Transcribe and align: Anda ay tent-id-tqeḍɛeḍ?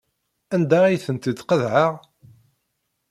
Anda 0.55 0.77
ay 0.83 0.97
tent-id-tqeḍɛeḍ? 1.05 1.93